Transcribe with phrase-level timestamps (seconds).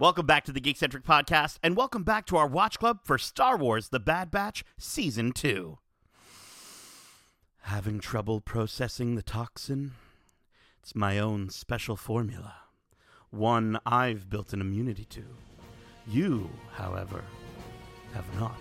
[0.00, 3.56] Welcome back to the Geekcentric Podcast, and welcome back to our watch club for Star
[3.56, 5.76] Wars The Bad Batch Season 2.
[7.62, 9.94] Having trouble processing the toxin?
[10.80, 12.54] It's my own special formula,
[13.30, 15.24] one I've built an immunity to.
[16.06, 17.24] You, however,
[18.14, 18.60] have not.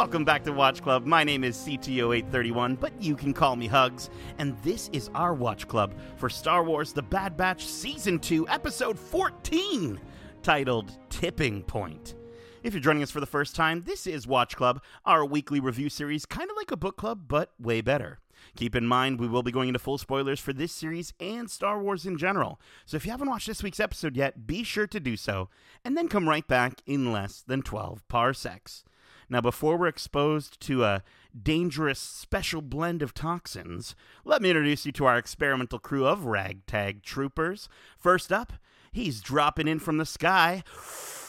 [0.00, 1.04] Welcome back to Watch Club.
[1.04, 4.08] My name is CT0831, but you can call me Hugs.
[4.38, 8.98] And this is our Watch Club for Star Wars The Bad Batch Season 2, Episode
[8.98, 10.00] 14,
[10.42, 12.14] titled Tipping Point.
[12.62, 15.90] If you're joining us for the first time, this is Watch Club, our weekly review
[15.90, 18.20] series, kind of like a book club, but way better.
[18.56, 21.78] Keep in mind, we will be going into full spoilers for this series and Star
[21.78, 22.58] Wars in general.
[22.86, 25.50] So if you haven't watched this week's episode yet, be sure to do so,
[25.84, 28.82] and then come right back in less than 12 parsecs.
[29.30, 31.04] Now, before we're exposed to a
[31.40, 37.04] dangerous special blend of toxins, let me introduce you to our experimental crew of ragtag
[37.04, 37.68] troopers.
[37.96, 38.54] First up,
[38.90, 40.64] he's dropping in from the sky,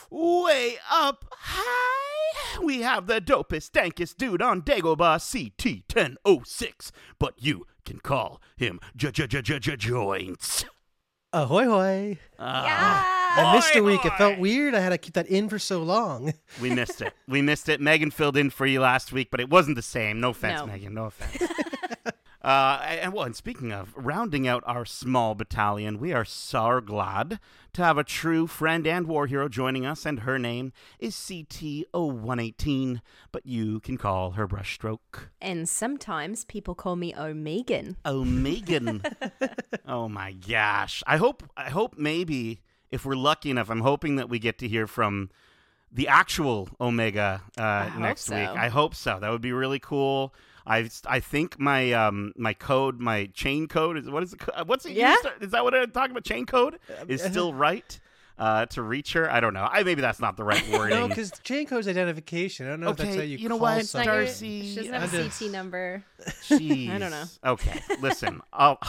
[0.09, 2.59] way up high.
[2.63, 8.79] We have the dopest, dankest dude on Dagobah CT1006, but you can call him
[9.77, 10.65] Joints.
[11.33, 12.17] Ahoy hoy!
[12.39, 13.07] Ah.
[13.37, 14.03] I missed a week.
[14.05, 14.75] It felt weird.
[14.75, 16.33] I had to keep that in for so long.
[16.61, 17.13] We missed it.
[17.29, 17.79] We missed it.
[17.79, 20.19] Megan filled in for you last week, but it wasn't the same.
[20.19, 20.67] No offense, No.
[20.67, 20.93] Megan.
[20.93, 21.49] No offense.
[22.43, 27.39] uh, and well, and speaking of rounding out our small battalion, we are so glad
[27.73, 33.01] to have a true friend and war hero joining us, and her name is CT0118,
[33.31, 35.29] but you can call her brushstroke.
[35.39, 37.95] And sometimes people call me Omegan.
[38.05, 39.03] Oh, Megan.
[39.87, 41.03] oh my gosh.
[41.05, 44.67] I hope I hope maybe if we're lucky enough, I'm hoping that we get to
[44.67, 45.29] hear from
[45.91, 48.35] the actual Omega uh, next so.
[48.35, 48.49] week.
[48.49, 49.19] I hope so.
[49.19, 50.33] That would be really cool.
[50.65, 54.85] I I think my um my code my chain code is what is it what's
[54.85, 55.11] it Yeah?
[55.11, 56.77] used to- is that what I'm talking about chain code
[57.07, 57.99] is still right
[58.37, 61.07] uh to reach her I don't know I maybe that's not the right wording No,
[61.07, 62.65] because chain code's identification.
[62.67, 63.85] I don't know if that's Okay, how you, you know call what?
[63.85, 64.07] Someone.
[64.07, 66.03] Darcy, she doesn't have a just- CT number.
[66.47, 66.89] Jeez.
[66.89, 67.23] I don't know.
[67.45, 68.41] Okay, listen.
[68.53, 68.79] I'll,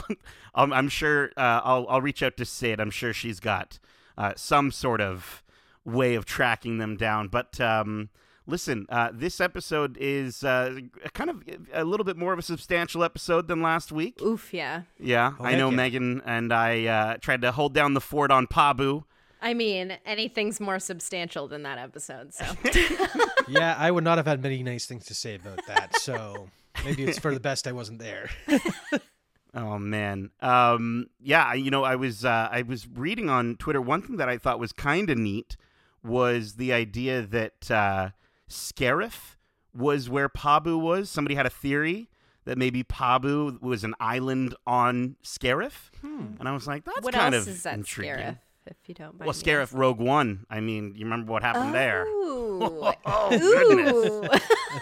[0.54, 2.80] I'm, I'm sure uh, I'll, I'll reach out to Cid.
[2.80, 3.78] I'm sure she's got
[4.16, 5.42] uh, some sort of
[5.84, 7.28] way of tracking them down.
[7.28, 8.10] But um,
[8.46, 10.78] listen, uh, this episode is uh,
[11.14, 11.42] kind of
[11.72, 14.20] a little bit more of a substantial episode than last week.
[14.22, 14.82] Oof, yeah.
[14.98, 15.76] Yeah, Oh, I know yeah.
[15.76, 19.04] Megan and I uh, tried to hold down the fort on Pabu.
[19.44, 22.44] I mean, anything's more substantial than that episode, so.
[23.48, 25.96] Yeah, I would not have had many nice things to say about that.
[25.96, 26.48] So
[26.84, 28.30] maybe it's for the best I wasn't there.
[29.54, 31.52] Oh man, um, yeah.
[31.52, 33.82] You know, I was uh, I was reading on Twitter.
[33.82, 35.58] One thing that I thought was kind of neat
[36.02, 38.10] was the idea that uh,
[38.52, 39.36] Scarif
[39.74, 41.10] was where Pabu was.
[41.10, 42.08] Somebody had a theory
[42.44, 47.34] that maybe Pabu was an island on Scarif, and I was like, that's what kind
[47.34, 48.14] else of is that intriguing.
[48.16, 49.78] Scarif, if you don't mind Well, me Scarif asking?
[49.78, 50.44] Rogue One.
[50.50, 52.04] I mean, you remember what happened there?
[52.06, 52.60] Ooh.
[53.06, 53.92] Oh, goodness.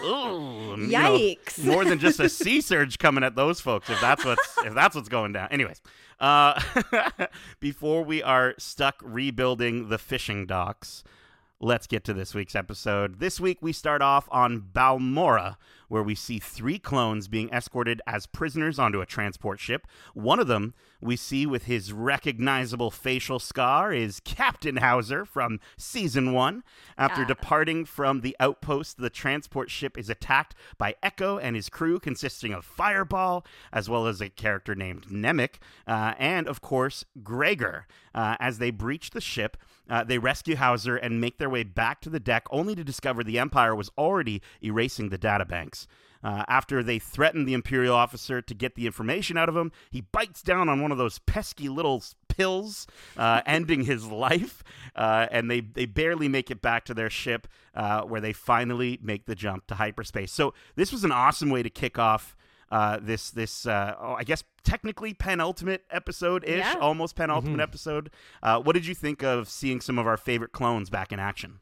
[0.03, 0.05] Ooh.
[0.05, 1.63] Ooh, you know, Yikes.
[1.63, 3.89] more than just a sea surge coming at those folks.
[3.89, 5.47] If that's what's if that's what's going down.
[5.51, 5.81] Anyways,
[6.19, 6.59] uh,
[7.59, 11.03] before we are stuck rebuilding the fishing docks.
[11.63, 13.19] Let's get to this week's episode.
[13.19, 15.57] This week we start off on Balmorra,
[15.89, 19.85] where we see three clones being escorted as prisoners onto a transport ship.
[20.15, 26.33] One of them we see with his recognizable facial scar is Captain Howzer from season
[26.33, 26.63] one.
[26.97, 27.27] After Yeah.
[27.27, 32.53] departing from the outpost, the transport ship is attacked by Echo and his crew, consisting
[32.53, 35.55] of Fireball, as well as a character named Nemec,
[35.87, 37.85] uh, and of course, Gregor.
[38.15, 39.55] Uh, as they breach the ship,
[39.91, 43.23] uh, they rescue Howzer and make their way back to the deck, only to discover
[43.23, 45.85] the Empire was already erasing the databanks.
[46.23, 50.01] Uh, after they threaten the Imperial officer to get the information out of him, he
[50.01, 52.87] bites down on one of those pesky little pills,
[53.17, 54.63] uh, ending his life.
[54.95, 58.97] Uh, and they, they barely make it back to their ship, uh, where they finally
[59.01, 60.31] make the jump to hyperspace.
[60.31, 62.35] So this was an awesome way to kick off.
[62.71, 66.75] Uh, this this uh, oh, I guess technically penultimate episode ish, Yeah.
[66.79, 68.09] almost penultimate episode.
[68.41, 71.59] Uh, what did you think of seeing some of our favorite clones back in action?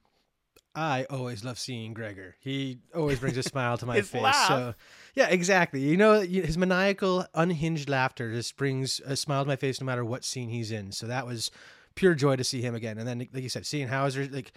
[0.75, 2.35] I always love seeing Gregor.
[2.39, 4.21] He always brings a smile to my His face.
[4.21, 4.47] laugh.
[4.47, 4.73] So,
[5.15, 5.81] yeah, exactly.
[5.81, 10.05] You know, his maniacal, unhinged laughter just brings a smile to my face no matter
[10.05, 10.91] what scene he's in.
[10.91, 11.49] So that was
[11.95, 12.99] pure joy to see him again.
[12.99, 14.51] And then, like you said, seeing Howzer, like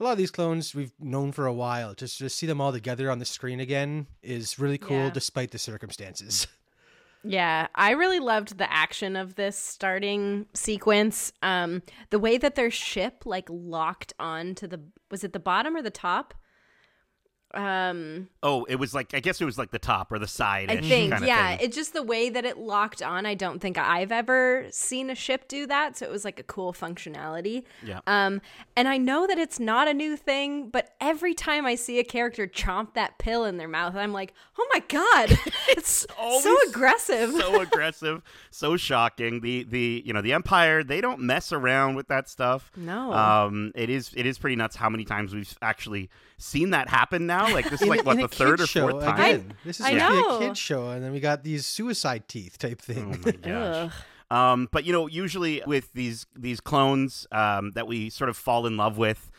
[0.00, 1.94] a lot of these clones we've known for a while.
[1.94, 5.10] Just just see them all together on the screen again is really cool, Yeah.
[5.10, 6.46] despite the circumstances.
[7.24, 11.32] Yeah, I really loved the action of this starting sequence.
[11.42, 14.80] Um, the way that their ship like locked on to the
[15.10, 16.32] was it the bottom or the top?
[17.54, 20.70] Um, Oh, it was like I guess it was like the top or the side.
[20.70, 23.24] I think, kind of yeah, it's just the way that it locked on.
[23.24, 26.42] I don't think I've ever seen a ship do that, so it was like a
[26.42, 27.64] cool functionality.
[27.82, 28.00] Yeah.
[28.06, 28.42] Um,
[28.76, 32.04] and I know that it's not a new thing, but every time I see a
[32.04, 36.06] character chomp that pill in their mouth, I'm like, oh my god, it's
[36.42, 37.32] so aggressive.
[37.32, 39.40] so aggressive, so shocking.
[39.40, 42.70] The the you know the Empire they don't mess around with that stuff.
[42.76, 43.12] No.
[43.12, 47.26] Um, it is it is pretty nuts how many times we've actually seen that happen
[47.26, 47.52] now.
[47.52, 49.20] Like this is like a- what in the third or kid show, fourth time.
[49.20, 49.54] Again.
[49.64, 50.36] This is I supposed know.
[50.36, 53.20] a kid show, and then we got these suicide teeth type thing.
[53.20, 53.92] Oh my gosh.
[54.30, 58.66] Um, but you know, usually with these these clones um, that we sort of fall
[58.66, 59.30] in love with,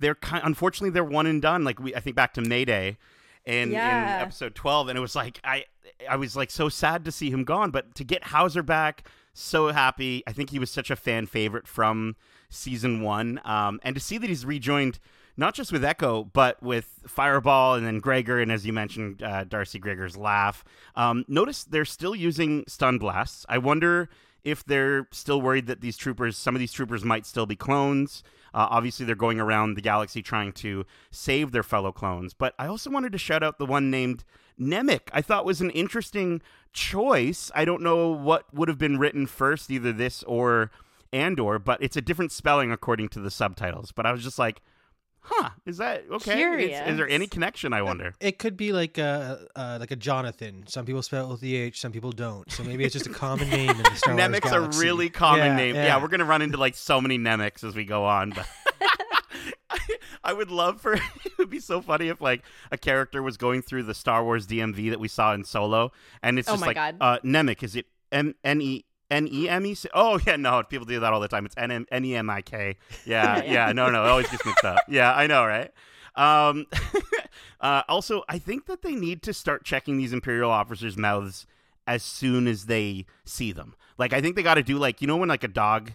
[0.00, 0.42] they're kind.
[0.44, 1.64] Unfortunately, they're one and done.
[1.64, 2.98] Like we, I think back to Mayday,
[3.46, 4.16] in Yeah.
[4.16, 5.64] in episode twelve, and it was like I
[6.08, 9.68] I was like so sad to see him gone, but to get Howzer back, so
[9.68, 10.22] happy.
[10.26, 12.14] I think he was such a fan favorite from
[12.50, 14.98] season one, um, and to see that he's rejoined.
[15.36, 19.44] Not just with Echo, but with Fireball and then Gregor, and as you mentioned, uh,
[19.44, 20.64] Darcy Gregor's laugh.
[20.94, 23.44] Um, notice they're still using stun blasts.
[23.48, 24.08] I wonder
[24.44, 28.22] if they're still worried that these troopers, some of these troopers might still be clones.
[28.52, 32.34] Uh, obviously, they're going around the galaxy trying to save their fellow clones.
[32.34, 34.22] But I also wanted to shout out the one named
[34.60, 35.08] Nemec.
[35.12, 36.40] I thought was an interesting
[36.72, 37.50] choice.
[37.54, 40.70] I don't know what would have been written first, either this or
[41.12, 43.90] Andor, but it's a different spelling according to the subtitles.
[43.90, 44.60] But I was just like,
[45.24, 46.40] huh, is that okay?
[46.70, 47.72] Is, is there any connection?
[47.72, 48.14] I wonder.
[48.20, 50.64] It could be like a uh, like a Jonathan.
[50.68, 52.50] Some people spell it with the H, some people don't.
[52.52, 55.46] So maybe it's just a common name in the Star Wars Nemec's a really common
[55.46, 55.74] Yeah, name.
[55.74, 55.84] Yeah.
[55.86, 56.02] yeah.
[56.02, 58.46] we're gonna run into like so many Nemec's as we go on, but
[59.70, 59.78] I,
[60.22, 60.92] I would love for
[61.24, 64.46] it would be so funny if like a character was going through the Star Wars
[64.46, 65.92] DMV that we saw in Solo,
[66.22, 66.96] and it's Oh just my like God.
[67.00, 67.62] uh, Nemec.
[67.62, 68.84] Is it M N E?
[69.14, 69.88] N E M E C.
[69.94, 71.46] Oh yeah, no, people do that all the time.
[71.46, 72.76] It's N M N E M I K.
[73.06, 73.52] Yeah, Yeah, yeah.
[73.68, 74.80] yeah, no, no, it always gets mixed up.
[74.88, 75.70] Yeah, I know, right?
[76.16, 76.66] Um,
[77.60, 81.46] uh, also, I think that they need to start checking these Imperial officers' mouths
[81.86, 83.74] as soon as they see them.
[83.98, 85.92] Like, I think they got to do like you know when like a dog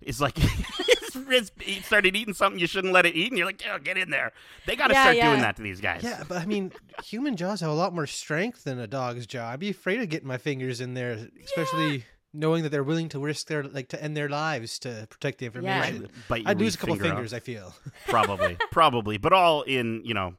[0.00, 3.46] is like it's, it's, it started eating something you shouldn't let it eat, and you're
[3.46, 4.32] like, oh, get in there.
[4.66, 5.28] They got to Yeah, start yeah.
[5.30, 6.02] doing that to these guys.
[6.02, 6.72] Yeah, but I mean,
[7.04, 9.50] human jaws have a lot more strength than a dog's jaw.
[9.50, 13.18] I'd be afraid of getting my fingers in there, especially knowing that they're willing to
[13.18, 15.48] risk their like to end their lives to protect the Yeah.
[15.86, 16.08] information.
[16.28, 17.14] Bite your I'd lose a couple finger off.
[17.16, 17.32] fingers.
[17.34, 17.74] I feel.
[18.08, 20.34] probably probably but all in you know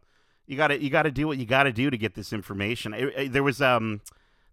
[0.48, 3.32] you gotta you gotta do what you gotta do to get this information It- it-
[3.34, 4.02] there was um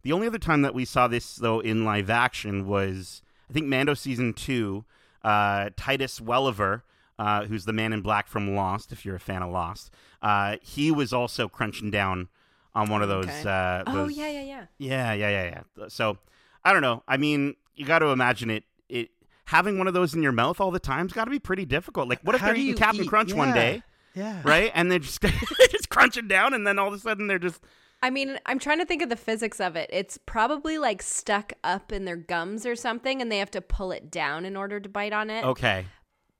[0.02, 3.66] the only other time that we saw this though in live action was i think
[3.66, 4.84] mando season two
[5.24, 6.82] uh titus welliver
[7.20, 9.90] uh, who's the man in black from lost if you're a fan of lost
[10.22, 12.28] uh, he was also crunching down
[12.76, 13.42] on one of those Okay.
[13.48, 14.64] uh, Oh those- yeah, yeah, yeah.
[14.78, 15.88] yeah, yeah, yeah, yeah.
[15.88, 16.18] So
[16.64, 17.02] I don't know.
[17.08, 18.64] I mean, you got to imagine it.
[18.88, 19.10] It
[19.46, 22.08] having one of those in your mouth all the time's got to be pretty difficult.
[22.08, 23.82] Like, what if How they're eating Captain eat- Crunch one day,
[24.14, 24.40] Yeah.
[24.44, 24.70] right?
[24.74, 25.32] And they're just they're
[25.70, 27.60] just crunching down, and then all of a sudden they're just
[28.00, 29.90] I mean, I'm trying to think of the physics of it.
[29.92, 33.90] It's probably like stuck up in their gums or something, and they have to pull
[33.90, 35.44] it down in order to bite on it.
[35.44, 35.84] okay.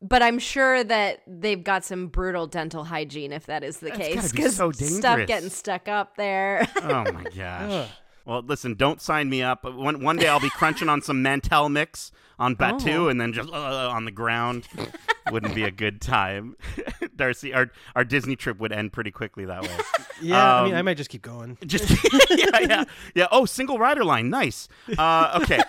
[0.00, 3.98] But I'm sure that they've got some brutal dental hygiene if that is the That's
[3.98, 6.68] case, gotta be because so stuff getting stuck up there.
[6.82, 7.72] Oh my gosh.
[7.72, 7.88] Ugh.
[8.28, 9.64] Well, listen, don't sign me up.
[9.64, 13.08] One one day I'll be crunching on some Mantel mix on Batuu, Oh.
[13.08, 14.68] and then just uh, on the ground.
[15.32, 16.54] Wouldn't be a good time.
[17.16, 19.70] Darcy, our our Disney trip would end pretty quickly that way.
[20.20, 20.56] Yeah.
[20.56, 21.56] I mean, Um, I might just keep going.
[21.64, 21.88] Just
[22.30, 23.28] yeah, yeah, yeah.
[23.30, 24.68] Oh, single rider line, nice.
[24.98, 25.62] Uh, okay.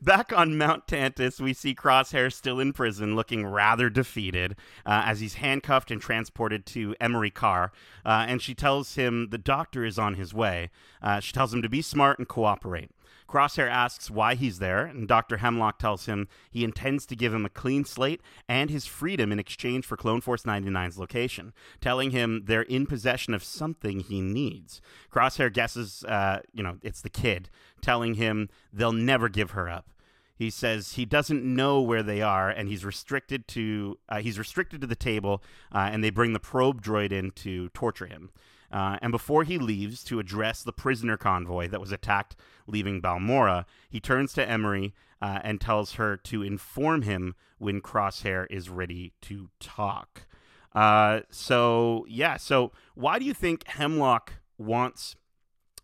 [0.00, 4.52] Back on Mount Tantiss, we see Crosshair still in prison, looking rather defeated,
[4.86, 7.72] uh, as he's handcuffed and transported to Emerie Karr.
[8.06, 10.70] Uh, and she tells him the doctor is on his way.
[11.02, 12.90] Uh, she tells him to be smart and cooperate.
[13.28, 15.36] Crosshair asks why he's there, and Dr.
[15.36, 19.38] Hemlock tells him he intends to give him a clean slate and his freedom in
[19.38, 24.80] exchange for Clone Force 99's location, telling him they're in possession of something he needs.
[25.12, 27.50] Crosshair guesses, uh, you know, it's the kid,
[27.82, 29.90] telling him they'll never give her up.
[30.34, 34.80] He says he doesn't know where they are, and he's restricted to uh, he's restricted
[34.80, 35.42] to the table,
[35.74, 38.30] uh, and they bring the probe droid in to torture him.
[38.70, 43.64] Uh, and before he leaves to address the prisoner convoy that was attacked leaving Balmorra,
[43.88, 49.12] he turns to Emerie uh, and tells her to inform him when Crosshair is ready
[49.22, 50.26] to talk.
[50.74, 55.16] Uh, so, yeah, so why do you think Hemlock wants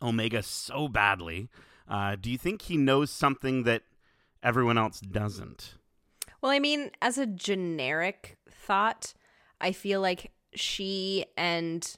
[0.03, 1.49] Omega so badly?
[1.88, 3.83] Uh, do you think he knows something that
[4.43, 5.75] everyone else doesn't?
[6.41, 9.14] Well, I mean, as a generic thought,
[9.61, 11.97] I feel like she and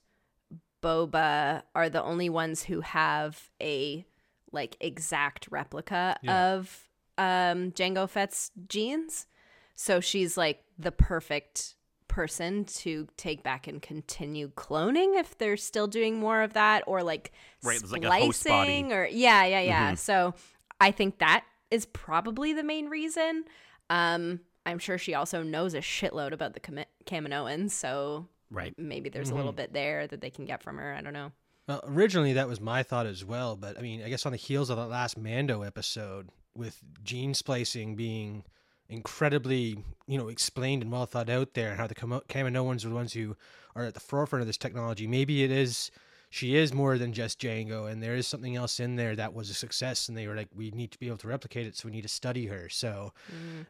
[0.87, 4.07] Boba are the only ones who have a
[4.53, 6.55] like exact replica Yeah.
[6.55, 6.89] of
[7.19, 9.27] um Jango Fett's genes.
[9.75, 11.75] So she's like the perfect
[12.09, 17.03] person to take back and continue cloning if they're still doing more of that or
[17.03, 18.95] like Right, like splicing body.
[18.95, 19.93] or yeah, yeah, yeah.
[19.93, 19.99] Mhm.
[19.99, 20.35] So
[20.81, 23.45] I think that is probably the main reason.
[23.91, 28.75] Um I'm sure she also knows a shitload about the Kami- Kaminoans, so Right.
[28.79, 29.37] maybe there's a Mm-hmm.
[29.39, 30.95] little bit there that they can get from her.
[30.95, 31.33] I don't know.
[31.69, 34.39] Well, originally that was my thought as well, but I mean, I guess on the
[34.39, 38.45] heels of that last Mando episode, with gene splicing being
[38.89, 42.95] incredibly, you know, explained and well thought out there, and how the Kaminoans are the
[42.95, 43.37] ones who
[43.75, 45.91] are at the forefront of this technology, maybe it is
[46.37, 49.49] she is more than just Jango, and there is something else in there that was
[49.49, 51.87] a success, and they were like, we need to be able to replicate it, so
[51.89, 52.69] we need to study her.
[52.69, 53.15] So,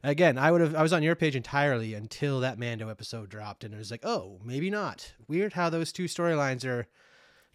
[0.02, 3.62] again, I would have I was on your page entirely until that Mando episode dropped,
[3.62, 5.12] and it was like, oh, maybe not.
[5.28, 6.88] Weird how those two storylines are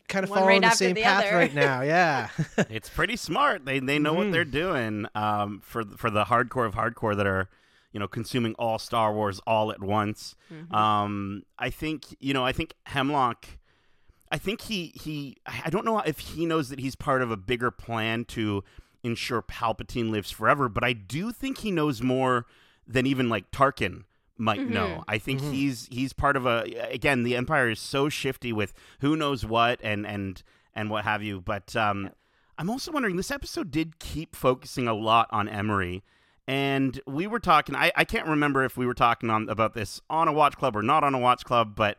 [0.08, 1.36] kind of One following right the same the path other.
[1.36, 1.82] right now.
[1.82, 2.30] Yeah.
[2.70, 3.65] it's pretty smart.
[3.65, 5.08] They they know what they're doing.
[5.13, 7.50] Um, for for the hardcore of hardcore that are,
[7.91, 10.36] you know, consuming all Star Wars all at once.
[10.72, 12.46] Um, I think you know.
[12.46, 13.46] I think Hemlock.
[14.32, 15.38] I think he he.
[15.46, 18.64] I don't know if he knows that he's part of a bigger plan to
[19.04, 22.46] ensure Palpatine lives forever, but I do think he knows more
[22.88, 24.04] than even like Tarkin
[24.38, 25.04] might know.
[25.08, 29.16] I think he's he's part of a again the empire is so shifty with who
[29.16, 30.42] knows what and and
[30.74, 31.42] and what have you.
[31.42, 32.12] But um,
[32.58, 36.04] I'm also wondering this episode did keep focusing a lot on Emerie.
[36.48, 37.76] And we were talking.
[37.76, 40.76] I, I can't remember if we were talking on about this on a watch club
[40.76, 41.98] or not on a watch club, but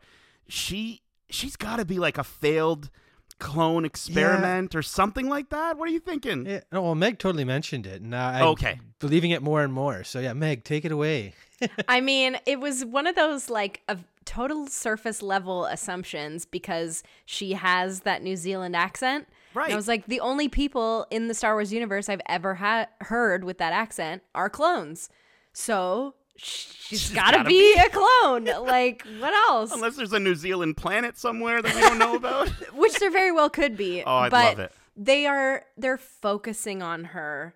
[0.49, 1.01] she
[1.33, 2.91] she's got to be like a failed
[3.39, 5.77] clone experiment or something like that.
[5.77, 6.47] What are you thinking?
[6.47, 6.61] yeah.
[6.71, 8.79] No, well, Meg totally mentioned it, and now I'm Okay.
[9.01, 10.05] believing it more and more.
[10.05, 11.35] So yeah, Meg, take it away.
[11.89, 17.55] I mean, it was one of those like of total surface level assumptions because she
[17.55, 19.27] has that New Zealand accent.
[19.55, 19.65] Right.
[19.67, 22.87] And I was like, the only people in the Star Wars universe I've ever ha-
[23.01, 25.09] heard with that accent are clones.
[25.53, 26.68] So she's
[27.00, 27.80] She's got to gotta be be.
[27.80, 28.44] a clone.
[28.66, 29.72] like, what else?
[29.72, 32.49] Unless there's a New Zealand planet somewhere that we don't know about.
[32.75, 34.02] Which there very well could be.
[34.02, 34.72] Oh, but love it.
[34.94, 37.54] They are they're focusing on her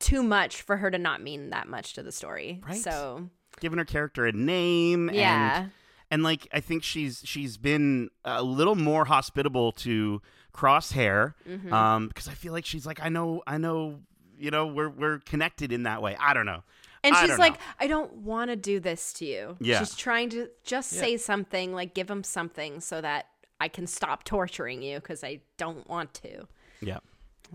[0.00, 2.60] too much for her to not mean that much to the story.
[2.66, 2.76] Right.
[2.80, 3.28] So
[3.60, 5.10] Giving her character a name.
[5.12, 5.60] Yeah.
[5.62, 5.70] And,
[6.10, 10.20] and like I think she's she's been a little more hospitable to
[10.52, 11.72] Crosshair, Mm-hmm.
[11.72, 14.00] um, because I feel like she's like I know I know
[14.36, 16.16] you know we're we're connected in that way.
[16.18, 16.64] I don't know.
[17.02, 17.58] And I she's don't like, know.
[17.80, 19.56] I don't want to do this to you.
[19.60, 19.78] Yeah.
[19.78, 21.00] She's trying to just Yeah.
[21.00, 23.26] say something, like give him something so that
[23.60, 26.46] I can stop torturing you because I don't want to.
[26.80, 26.98] yeah.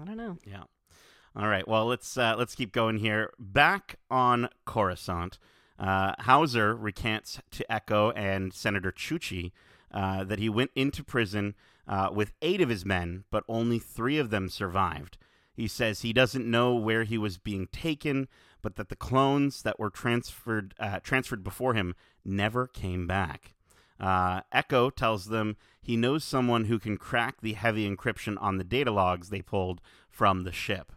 [0.02, 0.38] I don't know.
[0.46, 0.64] Yeah.
[1.36, 1.68] All right.
[1.68, 3.32] Well, let's uh, let's keep going here.
[3.40, 5.38] Back on Coruscant,
[5.80, 9.52] uh, Howzer recants to Echo and Senator Chuchi
[9.92, 11.56] uh, that he went into prison
[11.88, 15.18] uh, with eight of his men, but only three of them survived.
[15.54, 18.28] He says he doesn't know where he was being taken,
[18.66, 21.94] but that the clones that were transferred uh, transferred before him
[22.26, 23.54] never came back.
[24.00, 28.64] Uh, Echo tells them he knows someone who can crack the heavy encryption on the
[28.64, 30.92] data logs they pulled from the ship.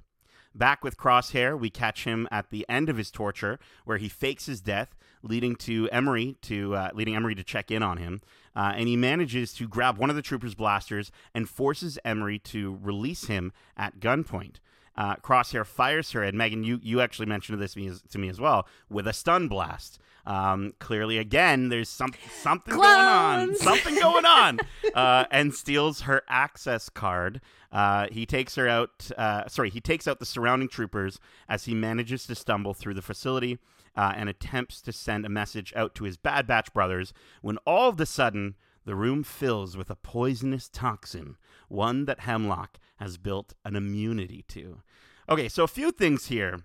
[0.55, 4.47] Back with Crosshair, we catch him at the end of his torture, where he fakes
[4.47, 8.23] his death, leading to Emerie to uh, leading Emerie to check in on him,
[8.57, 12.79] uh, and he manages to grab one of the troopers' blasters and forces Emerie to
[12.81, 14.57] release him at gunpoint.
[14.99, 18.19] Uh, Crosshair fires her, and Megan, you, you actually mentioned this to me, as, to
[18.19, 20.01] me as well, with a stun blast.
[20.27, 22.13] Um, clearly, again, there's some,
[22.43, 23.55] something going on.
[23.55, 24.59] Something going on.
[24.95, 27.41] uh, and steals her access card.
[27.71, 29.09] Uh, he takes her out.
[29.17, 33.01] Uh, sorry, he takes out the surrounding troopers as he manages to stumble through the
[33.01, 33.59] facility
[33.95, 37.13] uh, and attempts to send a message out to his Bad Batch brothers.
[37.41, 38.57] When all of a sudden,
[38.89, 41.37] the room fills with a poisonous toxin,
[41.69, 44.81] one that Hemlock has built an immunity to.
[45.29, 46.61] Okay, so a few things here.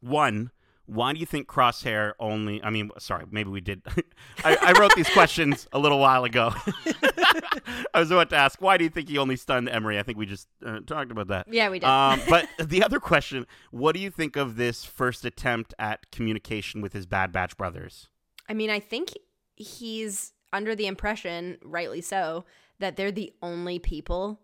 [0.00, 0.52] One,
[0.86, 2.62] why do you think Crosshair only?
[2.62, 3.82] I mean, sorry, maybe we did.
[4.44, 6.54] I, I wrote these questions a little while ago.
[7.92, 9.98] I was about to ask, why do you think he only stunned Emerie?
[9.98, 11.52] I think we just uh, talked about that.
[11.52, 11.88] Yeah, we did.
[11.88, 16.82] Um, but the other question, what do you think of this first attempt at communication
[16.82, 18.06] with his Bad Batch brothers?
[18.48, 19.08] I mean, I think
[19.56, 22.44] he's under the impression, rightly so,
[22.78, 24.40] that they're the only people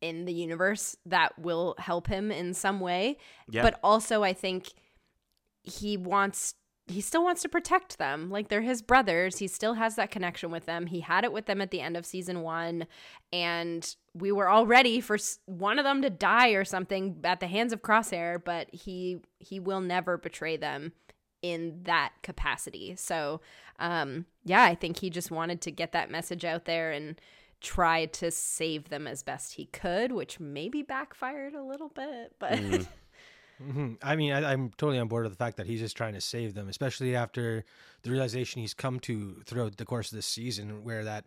[0.00, 3.16] in the universe that will help him in some way.
[3.48, 3.62] Yeah.
[3.62, 4.72] But also, I think
[5.62, 6.54] he wants.
[6.86, 8.30] He still wants to protect them.
[8.30, 9.38] Like they're his brothers.
[9.38, 10.86] He still has that connection with them.
[10.86, 12.86] He had it with them at the end of season one.
[13.30, 17.46] And we were all ready for one of them to die or something at the
[17.46, 20.92] hands of Crosshair, but he he will never betray them
[21.42, 22.94] in that capacity.
[22.96, 23.40] So,
[23.78, 27.20] um, yeah, I think he just wanted to get that message out there and
[27.60, 32.52] try to save them as best he could, which maybe backfired a little bit, but
[32.52, 32.86] Mm.
[33.58, 36.14] hmm I mean, I, I'm totally on board with the fact that he's just trying
[36.14, 37.64] to save them, especially after
[38.02, 41.24] the realization he's come to throughout the course of this season, where that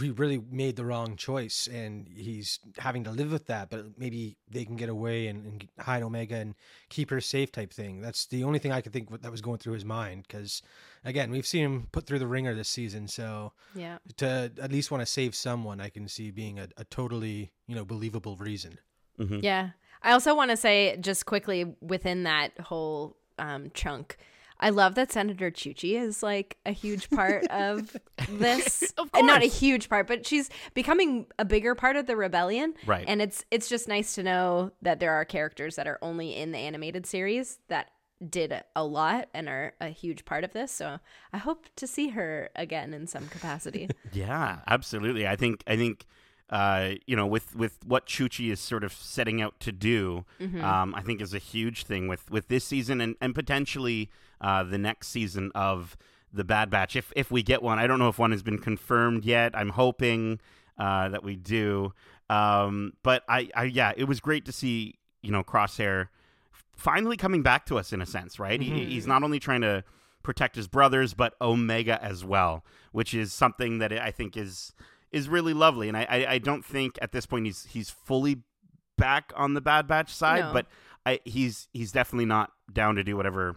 [0.00, 3.70] he really made the wrong choice, and he's having to live with that.
[3.70, 6.54] But maybe they can get away and, and hide Omega and
[6.88, 8.00] keep her safe, type thing.
[8.00, 10.24] That's the only thing I could think that was going through his mind.
[10.26, 10.62] Because
[11.04, 13.98] again, we've seen him put through the ringer this season, so yeah.
[14.16, 17.74] to at least want to save someone, I can see being a, a totally you
[17.74, 18.78] know believable reason.
[19.18, 19.70] Yeah.
[20.02, 24.18] I also want to say just quickly within that whole um, chunk,
[24.64, 27.94] I love that Senator Chuchi is like a huge part of
[28.30, 28.94] this.
[28.96, 32.72] Of And Not a huge part, but she's becoming a bigger part of the rebellion.
[32.86, 33.04] Right.
[33.06, 36.52] And it's it's just nice to know that there are characters that are only in
[36.52, 37.90] the animated series that
[38.26, 40.72] did a lot and are a huge part of this.
[40.72, 40.98] So
[41.34, 43.88] I hope to see her again in some capacity.
[44.14, 45.26] Yeah, absolutely.
[45.26, 46.06] I think I think
[46.50, 50.24] uh, you know with with what Chuchi is sort of setting out to do,
[50.62, 54.10] um, I think is a huge thing with with this season and and potentially
[54.40, 55.96] uh, the next season of
[56.32, 57.78] the Bad Batch if if we get one.
[57.78, 59.56] I don't know if one has been confirmed yet.
[59.56, 60.40] I'm hoping
[60.78, 61.92] uh, that we do.
[62.30, 66.08] Um, but I, I yeah, it was great to see you know Crosshair
[66.76, 68.60] finally coming back to us in a sense, right?
[68.60, 69.84] He, he's not only trying to
[70.22, 74.72] protect his brothers, but Omega as well, which is something that I think is
[75.14, 75.88] is really lovely.
[75.88, 78.42] And I, I, I don't think at this point he's he's fully
[78.98, 80.52] back on the Bad Batch side, No.
[80.52, 80.66] but
[81.06, 83.56] I, he's he's definitely not down to do whatever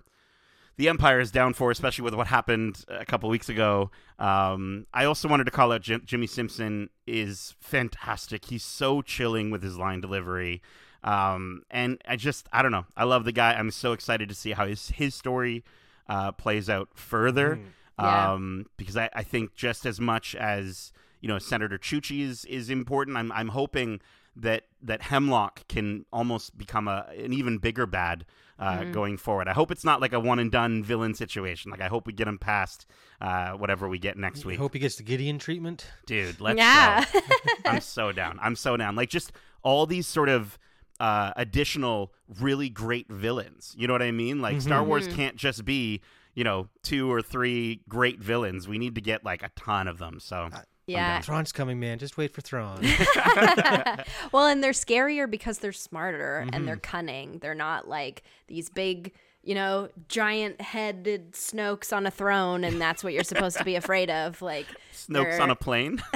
[0.78, 3.90] the Empire is down for, especially with what happened a couple weeks ago.
[4.20, 8.46] Um, I also wanted to call out Jim, Jimmy Simpson is fantastic.
[8.46, 10.62] He's so chilling with his line delivery.
[11.04, 12.86] Um, and I just, I don't know.
[12.96, 13.54] I love the guy.
[13.54, 15.64] I'm so excited to see how his, his story
[16.08, 17.60] uh, plays out further.
[18.00, 18.34] Yeah.
[18.34, 22.70] Um, because I, I think just as much as, you know, Senator Chuchi is, is
[22.70, 24.00] important, I'm, I'm hoping
[24.36, 28.26] that, that Hemlock can almost become a, an even bigger bad
[28.60, 29.48] uh, going forward.
[29.48, 31.70] I hope it's not like a one and done villain situation.
[31.72, 32.86] Like I hope we get him past
[33.22, 34.46] uh, whatever we get next week.
[34.46, 34.60] I week.
[34.60, 35.86] hope he gets the Gideon treatment.
[36.08, 37.04] Dude, let's Yeah.
[37.13, 37.20] go.
[37.65, 38.39] I'm so down.
[38.41, 38.96] I'm so down.
[38.96, 39.32] Like just
[39.63, 40.58] all these sort of
[41.00, 43.76] uh, additional really great villains.
[43.78, 44.41] You know what I mean?
[44.41, 46.02] Like Star Wars can't just be,
[46.34, 48.68] you know, two or three great villains.
[48.68, 50.20] We need to get like a ton of them.
[50.20, 50.50] So
[50.88, 51.21] yeah.
[51.21, 52.00] Thrawn's coming, man.
[52.00, 52.80] Just wait for Thrawn.
[54.32, 56.65] Well, and they're scarier because they're smarter and Mm-hmm.
[56.65, 57.39] they're cunning.
[57.39, 63.04] They're not like these big, you know, giant headed Snokes on a throne, and that's
[63.04, 64.41] what you're supposed to be afraid of.
[64.41, 66.02] Like Snoke's they're- on a plane.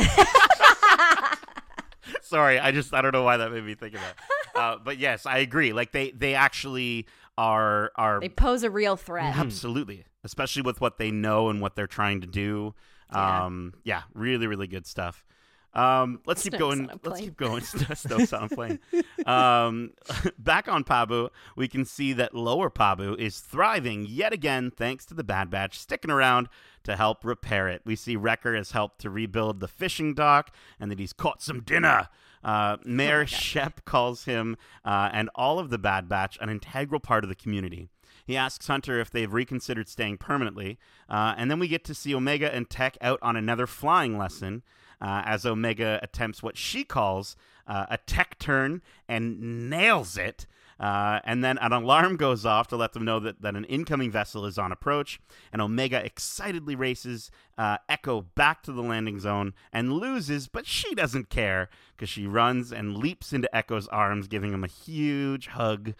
[2.24, 4.16] Sorry, I just I don't know why that made me think of that.
[4.60, 5.72] Uh, but yes, I agree.
[5.74, 7.06] Like they they actually
[7.38, 9.36] are are They pose a real threat.
[9.38, 12.74] Absolutely, especially with what they know and what they're trying to do.
[13.12, 13.46] Yeah.
[13.46, 15.24] Um, yeah, really, really good stuff.
[15.74, 16.90] Um, let's keep going.
[17.04, 17.62] Let's keep going.
[17.62, 18.80] Snopes on a plane.
[19.26, 19.92] Um,
[20.38, 25.14] back on Pabu, we can see that Lower Pabu is thriving yet again thanks to
[25.14, 26.50] the Bad Batch sticking around
[26.84, 27.82] to help repair it.
[27.86, 31.62] We see Wrecker has helped to rebuild the fishing dock and that he's caught some
[31.62, 32.10] dinner.
[32.44, 37.24] Uh, Mayor Shep calls him uh, and all of the Bad Batch an integral part
[37.24, 37.91] of the community.
[38.26, 40.78] He asks Hunter if they've reconsidered staying permanently,
[41.10, 44.64] uh, and then we get to see Omega and Tech out on another flying lesson
[45.02, 47.36] uh, as Omega attempts what she calls
[47.68, 50.46] uh, a tech turn and nails it.
[50.80, 54.10] Uh, and then an alarm goes off to let them know that, that an incoming
[54.10, 55.22] vessel is on approach.
[55.54, 60.96] And Omega excitedly races uh, Echo back to the landing zone and loses, but she
[60.96, 65.94] doesn't care because she runs and leaps into Echo's arms, giving him a huge hug.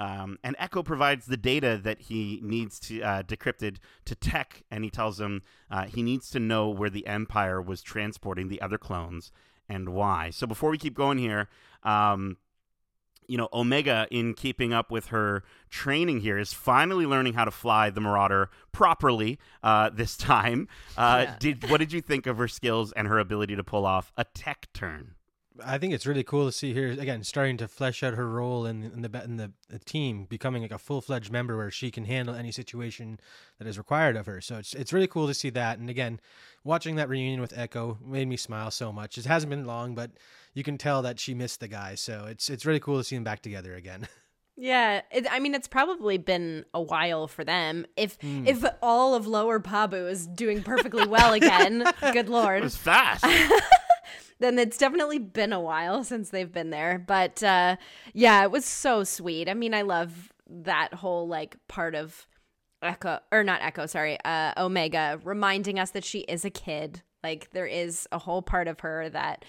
[0.00, 4.82] Um, and Echo provides the data that he needs to uh, decrypted to Tech, and
[4.82, 8.78] he tells him uh, he needs to know where the Empire was transporting the other
[8.78, 9.30] clones
[9.68, 10.30] and why.
[10.30, 11.48] So before we keep going here,
[11.82, 12.38] um,
[13.28, 17.50] you know, Omega, in keeping up with her training here, is finally learning how to
[17.52, 20.66] fly the Marauder properly uh, this time.
[20.96, 21.36] Uh, Yeah.
[21.38, 24.24] Did what did you think of her skills and her ability to pull off a
[24.24, 25.14] tech turn?
[25.64, 28.66] I think it's really cool to see her again starting to flesh out her role
[28.66, 31.90] in, in the in the, the team, becoming like a full fledged member where she
[31.90, 33.18] can handle any situation
[33.58, 34.40] that is required of her.
[34.40, 35.78] So it's it's really cool to see that.
[35.78, 36.20] And again,
[36.64, 39.18] watching that reunion with Echo made me smile so much.
[39.18, 40.10] It hasn't been long, but
[40.54, 41.94] you can tell that she missed the guy.
[41.94, 44.08] So it's it's really cool to see them back together again.
[44.62, 47.86] Yeah, it, I mean it's probably been a while for them.
[47.96, 48.46] If Hmm.
[48.46, 52.76] if all of Lower Pabu is doing perfectly well again, good lord, It lord, was
[52.76, 53.24] fast.
[54.40, 56.98] then it's definitely been a while since they've been there.
[56.98, 57.76] But uh,
[58.12, 59.48] yeah, it was so sweet.
[59.48, 62.26] I mean, I love that whole like part of
[62.82, 67.50] Echo or not Echo, sorry, uh, Omega reminding us that she is a kid Like
[67.52, 69.44] there is a whole part of her that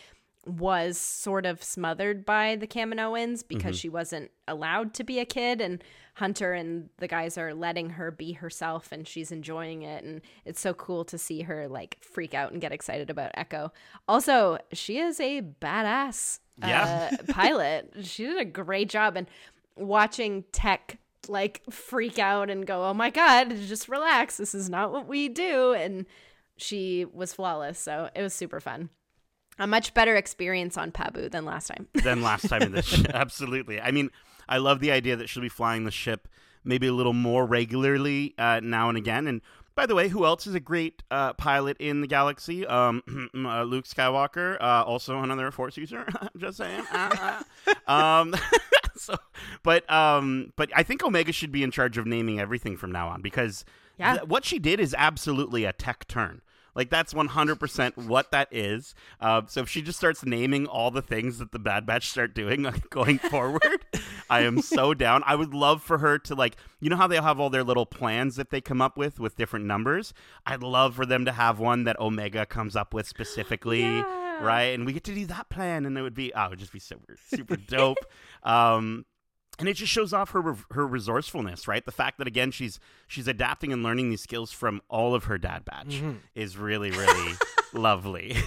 [0.46, 5.62] was sort of smothered by the Kaminoans because she wasn't allowed to be a kid
[5.62, 5.84] and
[6.16, 10.60] Hunter and the guys are letting her be herself and she's enjoying it and it's
[10.60, 13.72] so cool to see her like freak out and get excited about Echo.
[14.08, 17.12] Also, she is a badass Yeah.
[17.14, 17.94] uh, pilot.
[18.04, 19.28] She did a great job and
[19.76, 24.38] watching Tech like freak out and go, "Oh my god, just relax.
[24.38, 26.08] This is not what we do." And
[26.58, 28.90] she was flawless, so it was super fun.
[29.62, 31.88] A much better experience on Pabu than last time.
[32.04, 33.06] than last time in ship.
[33.14, 33.80] Absolutely.
[33.80, 34.10] I mean,
[34.50, 36.28] I love the idea that she'll be flying the ship
[36.64, 39.28] maybe a little more regularly uh, now and again.
[39.28, 39.42] And
[39.76, 42.66] by the way, who else is a great uh, pilot in the galaxy?
[42.66, 43.04] Um,
[43.36, 46.06] uh, Luke Skywalker, uh, also another Force user.
[46.22, 46.84] I'm just saying.
[46.92, 47.44] Uh,
[47.88, 47.92] uh.
[47.92, 48.36] um,
[48.96, 49.16] so,
[49.62, 53.10] but um, but I think Omega should be in charge of naming everything from now
[53.10, 53.64] on because
[53.98, 54.14] Yeah.
[54.18, 56.42] th- what she did is absolutely a tech turn.
[56.76, 58.96] Like that's 100% what that is.
[59.20, 62.34] Uh, so if she just starts naming all the things that the Bad Batch start
[62.34, 63.86] doing going forward,
[64.30, 65.24] I am so down.
[65.26, 67.86] I would love for her to like, you know how they have all their little
[67.86, 70.14] plans that they come up with with different numbers.
[70.46, 74.44] I'd love for them to have one that Omega comes up with specifically, Yeah.
[74.44, 74.74] right?
[74.74, 76.74] And we get to do that plan, and it would be, oh, it would just
[76.74, 77.98] be super, super dope.
[78.44, 79.06] Um,
[79.62, 81.86] and it just shows off her her resourcefulness, right?
[81.86, 85.38] The fact that again she's she's adapting and learning these skills from all of her
[85.38, 86.14] dad batch mm-hmm.
[86.36, 87.34] is really really
[87.74, 88.32] lovely.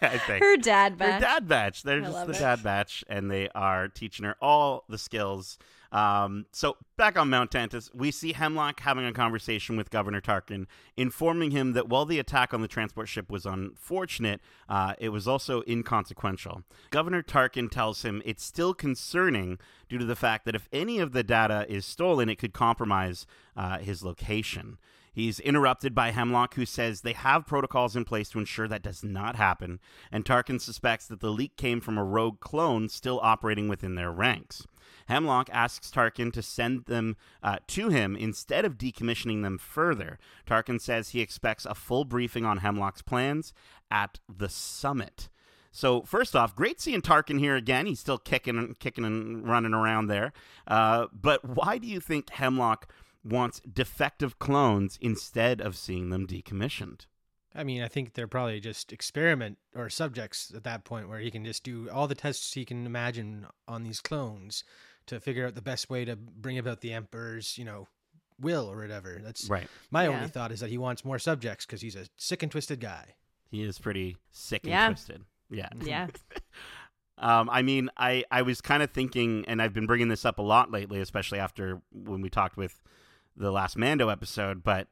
[0.00, 1.82] I think Her dad batch, her dad batch.
[1.82, 2.38] They're I just the it.
[2.38, 5.58] dad batch, and they are teaching her all the skills.
[5.92, 10.66] Um, so back on Mount Tantiss, we see Hemlock having a conversation with Governor Tarkin,
[10.96, 15.26] informing him that while the attack on the transport ship was unfortunate, uh, it was
[15.26, 16.62] also inconsequential.
[16.90, 21.12] Governor Tarkin tells him it's still concerning due to the fact that if any of
[21.12, 23.26] the data is stolen, it could compromise
[23.56, 24.78] uh, his location.
[25.12, 29.02] He's interrupted by Hemlock, who says they have protocols in place to ensure that does
[29.02, 29.80] not happen,
[30.12, 34.12] and Tarkin suspects that the leak came from a rogue clone still operating within their
[34.12, 34.68] ranks.
[35.10, 40.18] Hemlock asks Tarkin to send them uh, to him instead of decommissioning them further.
[40.46, 43.52] Tarkin says he expects a full briefing on Hemlock's plans
[43.90, 45.28] at the summit.
[45.72, 47.86] So first off, great seeing Tarkin here again.
[47.86, 50.32] He's still kicking and kicking and running around there.
[50.66, 52.92] Uh, but why do you think Hemlock
[53.24, 57.06] wants defective clones instead of seeing them decommissioned?
[57.52, 61.32] I mean, I think they're probably just experiment or subjects at that point where he
[61.32, 64.62] can just do all the tests he can imagine on these clones
[65.10, 67.86] to figure out the best way to bring about the emperor's, you know,
[68.40, 69.20] will or whatever.
[69.22, 69.68] That's Right.
[69.90, 70.16] my Yeah.
[70.16, 73.14] only thought is that he wants more subjects because he's a sick and twisted guy.
[73.50, 75.24] He is pretty sick and twisted.
[75.50, 75.68] Yeah.
[75.84, 76.06] Yeah.
[77.18, 80.38] Um, I mean, I, I was kind of thinking, and I've been bringing this up
[80.38, 82.80] a lot lately, especially after when we talked with
[83.36, 84.62] the last Mando episode.
[84.64, 84.88] But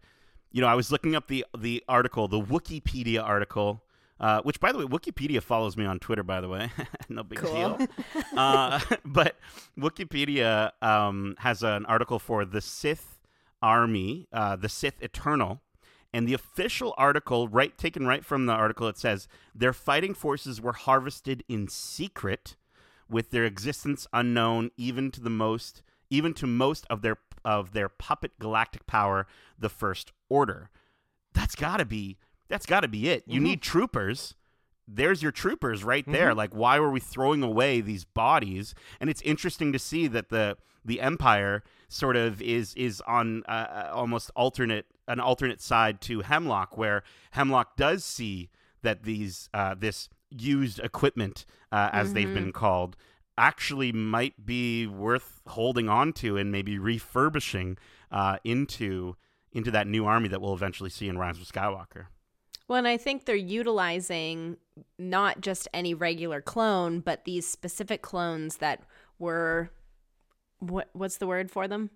[0.53, 3.83] you know, I was looking up the the article, the Wikipedia article,
[4.21, 6.23] uh, which, by the way, Wikipedia follows me on Twitter.
[6.23, 6.71] By the way,
[7.09, 7.77] no big Cool.
[7.77, 7.87] deal.
[8.37, 9.37] uh, but
[9.79, 13.21] Wikipedia um, has an article for the Sith
[13.63, 15.61] Army, uh, the Sith Eternal.
[16.11, 20.59] And the official article, right taken right from the article, it says their fighting forces
[20.59, 22.57] were harvested in secret,
[23.11, 27.91] with their existence unknown even to the most, even to most of their of their
[27.91, 29.27] puppet galactic power,
[29.59, 30.71] the First Order.
[31.35, 32.17] That's gotta be
[32.49, 33.25] that's gotta be it.
[33.27, 34.35] You need troopers.
[34.87, 36.35] There's your troopers right there.
[36.35, 38.75] Like, why were we throwing away these bodies?
[39.01, 43.51] And it's interesting to see that the the Empire sort of is is on uh,
[43.51, 48.51] uh, almost alternate an alternate side to Hemlock, where Hemlock does see
[48.83, 52.97] that these uh, this used equipment, uh, as they've been called,
[53.37, 57.79] actually might be worth holding on to and maybe refurbishing
[58.11, 59.17] uh, into
[59.53, 62.07] into that new army that we'll eventually see in Rise of Skywalker.
[62.69, 64.59] Well, and I think they're utilizing
[64.99, 68.83] not just any regular clone, but these specific clones that
[69.19, 69.71] were
[70.61, 71.91] what what's the word for them?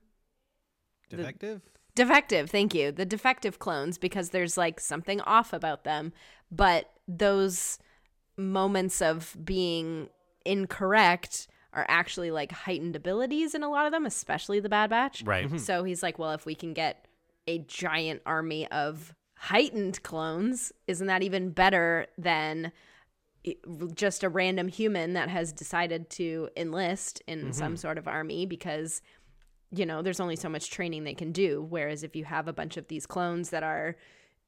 [1.10, 1.60] Defective?
[1.94, 2.90] Defective, thank you.
[2.90, 6.12] The defective clones because there's like something off about them,
[6.50, 7.78] but those
[8.38, 10.08] moments of being
[10.46, 15.22] incorrect are actually like heightened abilities in a lot of them, especially the Bad Batch.
[15.22, 15.60] Right.
[15.60, 17.06] So he's like, well, if we can get
[17.46, 22.70] a giant army of heightened clones, isn't that even better than
[23.92, 27.50] just a random human that has decided to enlist in mm-hmm.
[27.50, 29.02] some sort of army because
[29.72, 32.52] you know there's only so much training they can do whereas if you have a
[32.52, 33.96] bunch of these clones that are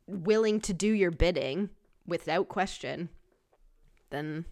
[0.06, 1.70] willing to do your bidding
[2.06, 3.08] without question
[4.10, 4.44] then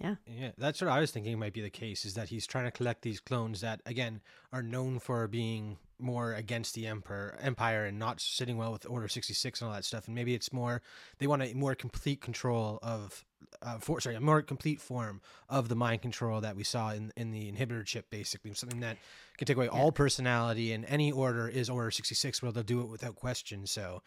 [0.00, 0.14] Yeah.
[0.26, 2.70] Yeah, that's what I was thinking might be the case is that he's trying to
[2.70, 7.98] collect these clones that again are known for being more against the emperor empire and
[7.98, 10.82] not sitting well with order 66 and all that stuff and maybe it's more
[11.18, 13.24] they want a more complete control of
[13.62, 17.12] uh, for, sorry a more complete form of the mind control that we saw in
[17.16, 18.96] in the inhibitor chip basically something that
[19.36, 22.88] can take away all personality and any order is order 66 but they'll do it
[22.88, 24.02] without question so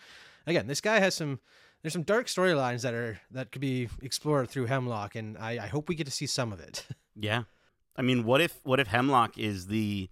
[0.46, 1.40] again this guy has some
[1.82, 5.68] there's some dark storylines that are that could be explored through Hemlock, and I, I
[5.68, 6.86] hope we get to see some of it.
[7.14, 7.44] Yeah.
[7.98, 10.10] I mean, what if what if Hemlock is the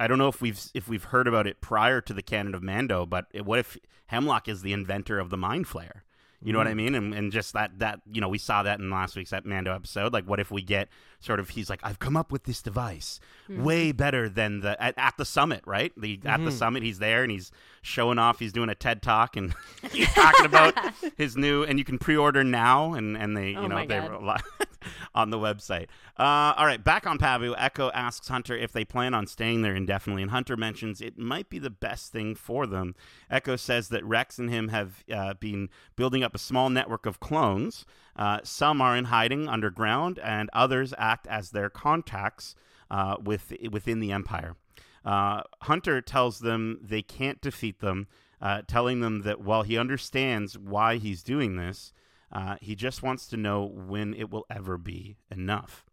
[0.00, 2.62] I don't know if we've if we've heard about it prior to the canon of
[2.62, 6.00] Mando, but what if Hemlock is the inventor of the Mind Flayer?
[6.42, 6.76] You know what I mm.
[6.76, 6.94] mean?
[6.94, 10.14] And and just that that you know we saw that in last week's Mando episode.
[10.14, 13.20] Like, what if we get sort of he's like, I've come up with this device
[13.46, 13.62] mm-hmm.
[13.62, 15.92] way better than the at, at the summit, right?
[15.98, 16.56] The at the mm-hmm.
[16.56, 18.38] summit, he's there and he's showing off.
[18.38, 19.54] He's doing a TED talk and
[19.92, 20.74] he's talking about
[21.18, 21.62] his new.
[21.62, 24.10] And you can pre-order now, and and they oh you Oh know they God.
[24.10, 24.66] were li-
[25.14, 25.86] on the website.
[26.18, 27.54] Uh, all right, back on Pabu.
[27.56, 31.48] Echo asks Hunter if they plan on staying there indefinitely, and Hunter mentions it might
[31.48, 32.94] be the best thing for them.
[33.30, 37.20] Echo says that Rex and him have uh, been building up a small network of
[37.20, 37.84] clones.
[38.16, 42.54] Uh, some are in hiding underground, and others act as their contacts
[42.90, 44.56] uh, with within the Empire.
[45.04, 48.06] Uh, Hunter tells them they can't defeat them,
[48.40, 51.92] uh, telling them that while he understands why he's doing this,
[52.32, 55.84] uh, he just wants to know when it will ever be enough.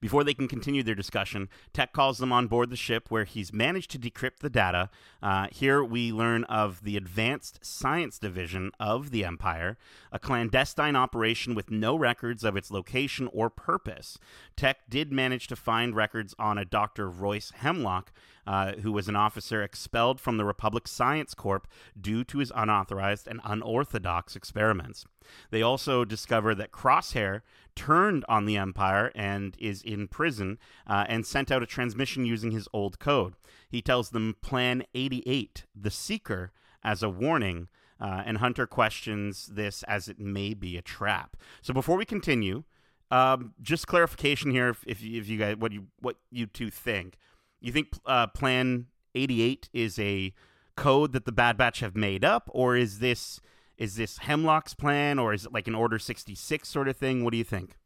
[0.00, 3.52] Before they can continue their discussion, Tech calls them on board the ship where he's
[3.52, 4.90] managed to decrypt the data.
[5.22, 9.76] Uh, here we learn of the Advanced Science Division of the Empire,
[10.12, 14.18] a clandestine operation with no records of its location or purpose.
[14.56, 17.08] Tech did manage to find records on a Dr.
[17.08, 18.12] Royce Hemlock,
[18.46, 21.66] uh, who was an officer expelled from the Republic Science Corp
[21.98, 25.04] due to his unauthorized and unorthodox experiments.
[25.50, 27.42] They also discover that Crosshair
[27.74, 32.50] turned on the Empire and is in prison uh, and sent out a transmission using
[32.50, 33.34] his old code.
[33.68, 36.52] He tells them Plan 88, the Seeker,
[36.82, 37.68] as a warning.
[38.00, 41.36] Uh, and Hunter questions this as it may be a trap.
[41.62, 42.64] So before we continue,
[43.10, 47.16] um, just clarification here, if, if, you, guys what you what you two think,
[47.64, 50.32] you think uh, Plan 88 is a
[50.76, 53.40] code that the Bad Batch have made up, or is this
[53.76, 57.24] is this Hemlock's plan, or is it like an Order 66 sort of thing?
[57.24, 57.76] What do you think?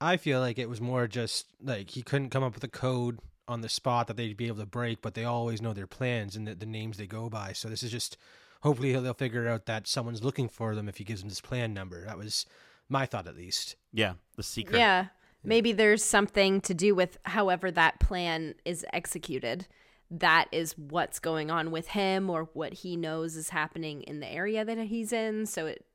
[0.00, 3.20] I feel like it was more just like he couldn't come up with a code
[3.48, 6.34] on the spot that they'd be able to break, but they always know their plans
[6.34, 7.52] and the, the names they go by.
[7.52, 8.16] So this is just
[8.62, 11.72] hopefully they'll figure out that someone's looking for them if he gives them this plan
[11.72, 12.04] number.
[12.04, 12.46] That was
[12.88, 13.76] my thought, at least.
[13.92, 14.78] Yeah, the secret.
[14.78, 15.06] Yeah.
[15.46, 19.68] Maybe there's something to do with however that plan is executed.
[20.10, 24.30] That is what's going on with him or what he knows is happening in the
[24.30, 25.46] area that he's in.
[25.46, 25.86] So it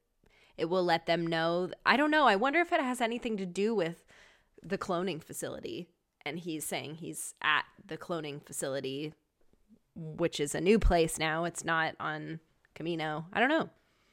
[0.57, 1.69] it will let them know.
[1.85, 2.27] I don't know.
[2.27, 4.05] I wonder if it has anything to do with
[4.63, 5.89] the cloning facility.
[6.23, 9.13] And he's saying he's at the cloning facility,
[9.95, 11.45] which is a new place now.
[11.45, 12.39] It's not on
[12.75, 13.25] Kamino.
[13.33, 13.69] I don't know.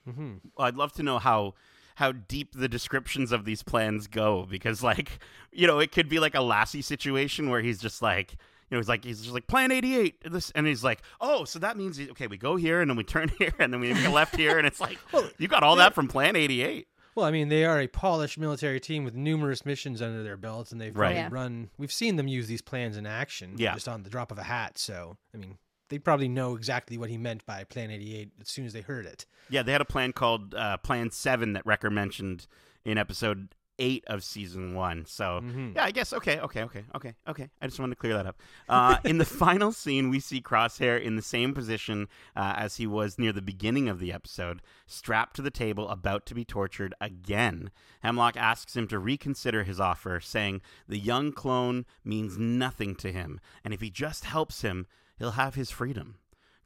[0.09, 0.35] Mm-hmm.
[0.57, 1.55] Well, I'd love to know how
[1.99, 5.19] how deep the descriptions of these plans go because like
[5.53, 8.39] you know it could be like a Lassie situation where he's just like you
[8.73, 11.77] know he's like he's just like plan 88 this and he's like oh so that
[11.77, 14.11] means okay we go here and then we turn here and then we make a
[14.11, 14.99] left here and it's like
[15.39, 18.79] you got all that from plan 88 Well, I mean, they are a polished military
[18.79, 21.17] team with numerous missions under their belts, and they've Right.
[21.17, 21.29] Yeah.
[21.33, 21.69] run.
[21.77, 23.75] We've seen them use these plans in action, Yeah.
[23.75, 24.79] just on the drop of a hat.
[24.79, 25.59] So, I mean,
[25.89, 29.07] they probably know exactly what he meant by Plan 88 as soon as they heard
[29.07, 29.27] it.
[29.51, 32.47] yeah they had a plan called uh, plan 7 that Wrecker mentioned
[32.85, 33.49] in episode
[33.81, 35.41] 8 of season 1 so
[35.77, 37.49] yeah I guess okay okay okay okay okay.
[37.63, 38.41] I just wanted to clear that up.
[38.69, 42.89] Uh, in the final scene we see Crosshair in the same position uh, as he
[42.89, 46.93] was near the beginning of the episode strapped to the table about to be tortured
[47.01, 47.71] again.
[48.03, 53.39] Hemlock asks him to reconsider his offer saying the young clone means nothing to him
[53.65, 54.87] and if he just helps him
[55.19, 56.17] he'll have his freedom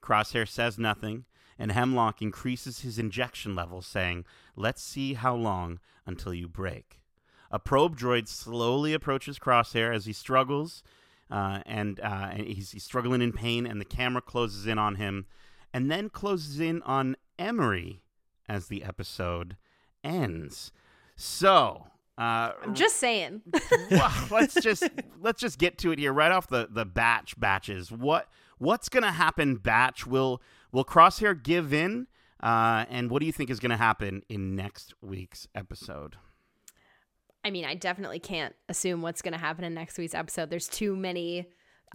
[0.02, 1.24] Crosshair says nothing,
[1.58, 4.24] and Hemlock increases his injection level, saying,
[4.56, 7.00] Let's see how long until you break.
[7.50, 10.82] A probe droid slowly approaches Crosshair as he struggles,
[11.30, 14.96] uh, and, uh, and he's, he's struggling in pain, and the camera closes in on
[14.96, 15.26] him,
[15.72, 18.02] and then closes in on Emerie
[18.48, 19.56] as the episode
[20.02, 20.72] ends.
[21.14, 21.86] So,
[22.18, 23.42] uh, I'm just saying.
[23.90, 24.88] well, let's just
[25.20, 27.90] let's just get to it here right off the the batch batches.
[27.90, 28.28] What
[28.62, 29.56] what's going to happen?
[29.56, 32.06] Batch will will Crosshair give in?
[32.42, 36.16] Uh, and what do you think is going to happen in next week's episode?
[37.44, 40.50] I mean, I definitely can't assume what's going to happen in next week's episode.
[40.50, 41.48] There's too many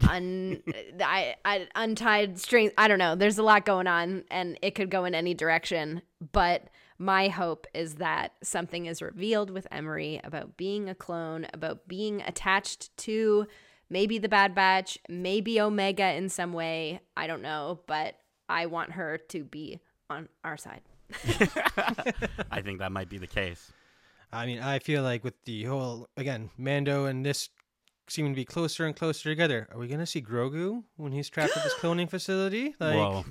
[0.10, 0.62] un
[1.02, 2.72] I, I untied strings.
[2.78, 3.16] I don't know.
[3.16, 6.02] There's a lot going on and it could go in any direction.
[6.32, 11.88] But my hope is that something is revealed with Emerie about being a clone, about
[11.88, 13.48] being attached to
[13.90, 17.02] maybe the Bad Batch, maybe Omega in some way.
[17.16, 18.16] I don't know, but
[18.50, 20.82] I want her to be on our side.
[22.52, 23.72] I think that might be the case.
[24.32, 27.50] I mean, I feel like with the whole again, Mando and this
[28.10, 29.68] seeming to be closer and closer together.
[29.72, 32.76] Are we gonna see Grogu when he's trapped at this cloning facility?
[32.80, 33.26] Like Whoa.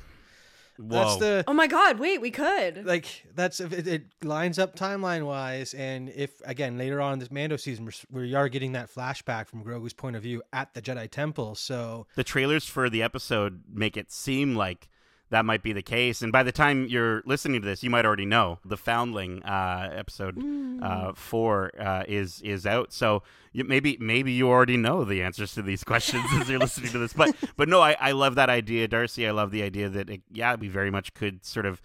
[0.78, 0.88] Whoa.
[0.88, 2.84] that's the Oh my god, wait, we could.
[2.86, 7.18] like that's if it, it lines up timeline wise, and if again later on in
[7.18, 10.74] this Mando season we're, we are getting that flashback from Grogu's point of view at
[10.74, 11.54] the Jedi Temple.
[11.54, 14.88] So the trailers for the episode make it seem like
[15.30, 16.22] that might be the case.
[16.22, 19.90] And by the time you're listening to this, you might already know the Foundling uh,
[19.92, 20.38] episode
[20.82, 22.92] uh, four uh, is is out.
[22.92, 26.92] So you, maybe maybe you already know the answers to these questions as you're listening
[26.92, 27.12] to this.
[27.12, 29.26] But but no, I, I love that idea, Darcy.
[29.26, 31.80] I love the idea that it, yeah, we very much could sort of.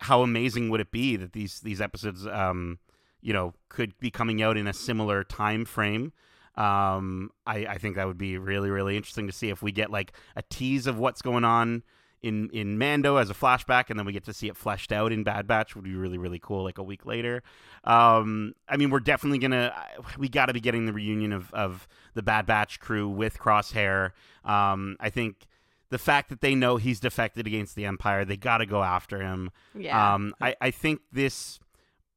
[0.00, 2.78] How amazing would it be that these these episodes, um,
[3.20, 6.12] you know, could be coming out in a similar time frame?
[6.56, 9.90] Um, I, I think that would be really, really interesting to see if we get
[9.90, 11.82] like a tease of what's going on
[12.24, 15.12] in in Mando as a flashback, and then we get to see it fleshed out
[15.12, 15.76] in Bad Batch.
[15.76, 16.64] Would be really, really cool.
[16.64, 17.42] Like a week later.
[17.84, 19.74] Um, I mean, we're definitely gonna
[20.18, 24.12] we got to be getting the reunion of of the Bad Batch crew with Crosshair.
[24.44, 25.46] Um, I think.
[25.90, 29.20] The fact that they know he's defected against the Empire, they got to go after
[29.20, 29.52] him.
[29.78, 30.14] Yeah.
[30.14, 31.60] Um, I, I think this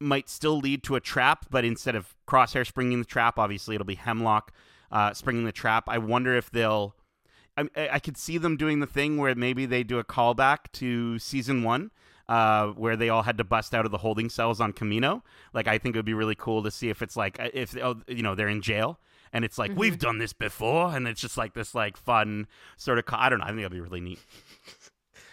[0.00, 3.84] might still lead to a trap, but instead of Crosshair springing the trap, obviously it'll
[3.84, 4.52] be Hemlock
[4.90, 5.84] uh, springing the trap.
[5.86, 6.96] I wonder if they'll.
[7.58, 11.18] I, I could see them doing the thing where maybe they do a callback to
[11.18, 11.90] season one,
[12.28, 15.22] uh, where they all had to bust out of the holding cells on Kamino.
[15.52, 17.96] Like, I think it would be really cool to see if it's like if oh,
[18.06, 18.98] you know they're in jail
[19.32, 22.98] and it's like we've done this before, and it's just like this like fun sort
[22.98, 23.06] of.
[23.06, 23.44] Co- I don't know.
[23.44, 24.20] I think that'd be really neat.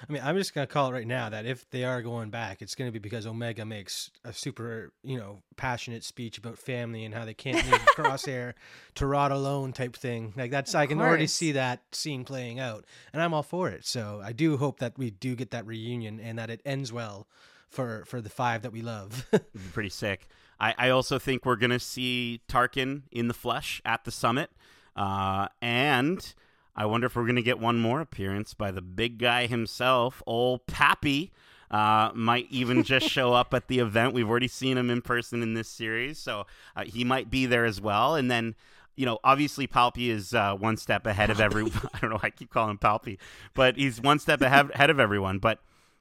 [0.07, 2.61] I mean, I'm just gonna call it right now that if they are going back,
[2.61, 7.13] it's gonna be because Omega makes a super, you know, passionate speech about family and
[7.13, 8.53] how they can't leave Crosshair
[8.95, 10.33] to rot alone type thing.
[10.35, 13.85] Like that's I can already see that scene playing out, and I'm all for it.
[13.85, 17.27] So I do hope that we do get that reunion and that it ends well
[17.69, 19.25] for for the five that we love.
[19.31, 20.27] It'd be pretty sick.
[20.59, 24.51] I, I also think we're gonna see Tarkin in the flesh at the summit,
[24.95, 26.33] uh, and
[26.75, 30.65] I wonder if we're gonna get one more appearance by the big guy himself, old
[30.67, 31.31] Pappy.
[31.71, 34.13] Uh, might even just show up at the event.
[34.13, 37.65] We've already seen him in person in this series, so uh, he might be there
[37.65, 38.15] as well.
[38.15, 38.55] And then,
[38.95, 41.63] you know, obviously Palpy is uh, one step ahead of every.
[41.93, 42.17] I don't know.
[42.17, 43.17] why I keep calling him Palpy,
[43.55, 45.39] but he's one step ahead ahead of everyone.
[45.39, 45.59] But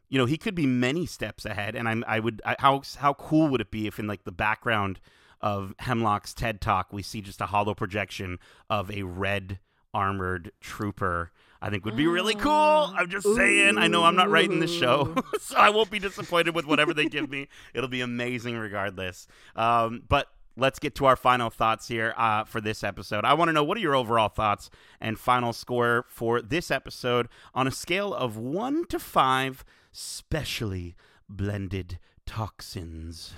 [0.09, 1.75] you know, he could be many steps ahead.
[1.75, 4.31] And I'm, I would, I, how, how cool would it be if in like the
[4.33, 5.01] background
[5.41, 8.39] of Hemlock's TED talk, we see just a holo projection
[8.71, 9.59] of a red
[9.95, 11.31] armored trooper.
[11.63, 12.53] I think would be really cool.
[12.53, 13.79] I'm just saying.
[13.79, 17.07] I know I'm not writing the show, so I won't be disappointed with whatever they
[17.07, 17.49] give me.
[17.73, 19.27] It'll be amazing regardless.
[19.57, 23.25] Um, but let's get to our final thoughts here uh, for this episode.
[23.25, 24.69] I want to know what are your overall thoughts
[25.01, 30.95] and final score for this episode on a scale of one to five specially
[31.29, 33.33] blended toxins.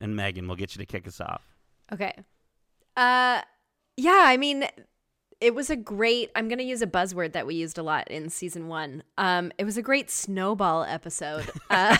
[0.00, 1.56] And Megan, we'll get you to kick us off.
[1.92, 2.12] Okay.
[2.96, 3.40] Uh
[3.96, 4.66] yeah, I mean
[5.42, 8.08] it was a great I'm going to use a buzzword that we used a lot
[8.10, 9.02] in season 1.
[9.18, 11.96] Um it was a great snowball episode uh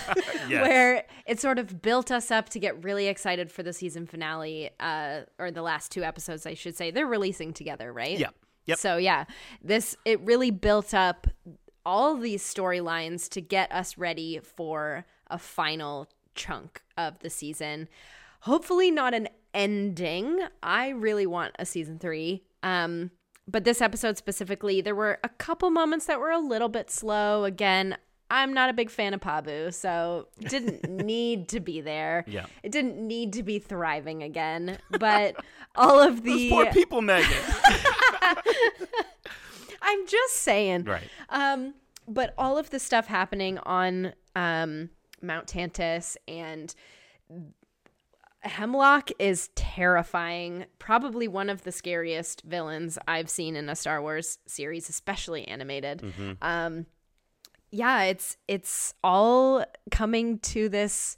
[0.49, 0.67] Yes.
[0.69, 4.71] where it sort of built us up to get really excited for the season finale
[4.81, 6.91] uh or the last two episodes I should say.
[6.91, 8.19] They're releasing together, right?
[8.19, 8.35] Yep.
[8.67, 8.79] Yep.
[8.79, 9.25] So yeah,
[9.63, 11.27] this it really built up
[11.85, 17.89] all these storylines to get us ready for a final chunk of the season.
[18.43, 20.39] Hopefully not an ending.
[20.63, 22.43] I really want a season 3.
[22.63, 23.11] Um
[23.49, 27.45] but this episode specifically, there were a couple moments that were a little bit slow.
[27.45, 27.97] Again,
[28.31, 32.25] I'm not a big fan of Pabu, so didn't need to be there.
[32.27, 32.47] Yeah.
[32.63, 34.79] It didn't need to be thriving again.
[34.99, 35.37] But
[35.77, 37.31] all of Those the poor people, Megan.
[39.83, 40.85] I'm just saying.
[40.85, 41.03] right.
[41.29, 41.75] Um,
[42.09, 46.75] but all of the stuff happening on um, Mount Tantiss and
[48.43, 50.67] Hemlock is terrifying.
[50.79, 56.03] Probably one of the scariest villains I've seen in a Star Wars series, especially animated.
[56.43, 56.87] Um,
[57.71, 61.17] yeah, it's it's all coming to this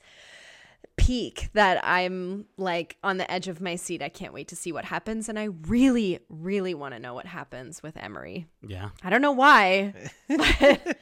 [0.96, 4.02] peak that I'm like on the edge of my seat.
[4.02, 7.26] I can't wait to see what happens, and I really, really want to know what
[7.26, 8.46] happens with Emerie.
[8.66, 8.90] Yeah.
[9.02, 9.94] I don't know why.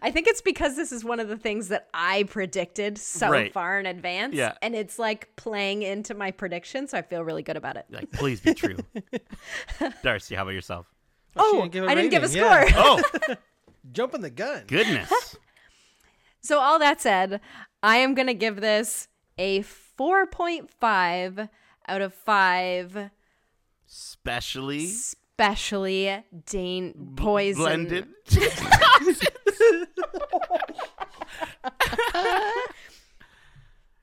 [0.00, 3.28] but I think it's because this is one of the things that I predicted so
[3.30, 3.52] Right.
[3.52, 4.34] far in advance.
[4.34, 4.52] Yeah.
[4.62, 6.86] And it's like playing into my prediction.
[6.88, 7.86] So I feel really good about it.
[7.90, 8.76] Like, please be true.
[10.02, 10.86] Darcy, how about yourself?
[11.36, 12.40] Oh, she Oh, didn't give a I didn't give a score.
[12.42, 12.72] yeah.
[12.76, 13.02] Oh,
[13.92, 14.64] Jumping the gun.
[14.66, 15.36] goodness.
[16.40, 17.40] So all that said,
[17.82, 19.62] I am going to give this a
[19.98, 21.48] 4.5
[21.88, 23.10] out of 5
[23.88, 28.08] Especially specially Dane poison blended.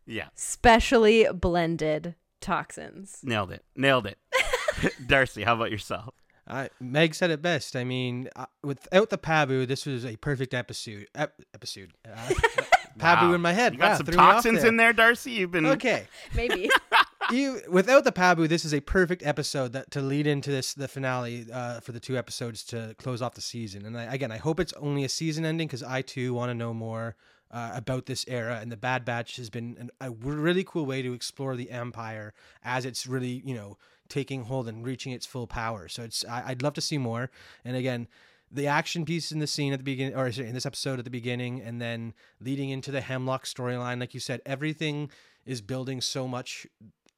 [0.05, 3.19] yeah, specially blended toxins.
[3.23, 3.63] nailed it.
[3.75, 4.17] Nailed it.
[5.07, 6.13] Darcy, how about yourself?
[6.47, 7.75] Uh, Meg said it best.
[7.75, 11.07] I mean, uh, without the Pabu, this was a perfect episode.
[11.15, 11.93] Ep- episode.
[12.05, 12.17] Uh,
[12.99, 13.33] Pabu Wow.
[13.33, 13.73] in my head.
[13.73, 14.67] You got Wow, some threw me off toxins there.
[14.69, 15.31] in there, Darcy.
[15.31, 16.07] You've been Okay.
[16.35, 16.69] Maybe.
[17.31, 20.87] You without the Pabu, this is a perfect episode that to lead into this the
[20.87, 23.85] finale uh, for the two episodes to close off the season.
[23.85, 26.53] And I, again, I hope it's only a season ending because I too want to
[26.53, 27.15] know more
[27.51, 28.59] uh, about this era.
[28.61, 32.33] And the Bad Batch has been an, a really cool way to explore the Empire
[32.63, 33.77] as it's really you know
[34.09, 35.87] taking hold and reaching its full power.
[35.87, 37.31] So it's I, I'd love to see more.
[37.65, 38.07] And again.
[38.53, 41.05] The action piece in the scene at the beginning, or sorry, in this episode at
[41.05, 45.09] the beginning, and then leading into the Hemlock storyline, like you said, everything
[45.45, 46.67] is building so much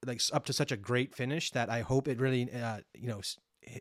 [0.05, 3.21] like up to such a great finish that I hope it really uh, you know